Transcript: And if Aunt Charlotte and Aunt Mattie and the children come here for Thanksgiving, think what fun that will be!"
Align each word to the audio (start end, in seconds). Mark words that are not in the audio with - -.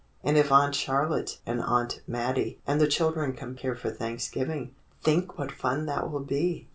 And 0.23 0.35
if 0.35 0.51
Aunt 0.51 0.73
Charlotte 0.73 1.37
and 1.45 1.61
Aunt 1.61 2.01
Mattie 2.07 2.59
and 2.65 2.81
the 2.81 2.87
children 2.87 3.33
come 3.33 3.55
here 3.57 3.75
for 3.75 3.91
Thanksgiving, 3.91 4.73
think 5.03 5.37
what 5.37 5.51
fun 5.51 5.85
that 5.85 6.09
will 6.09 6.25
be!" 6.25 6.67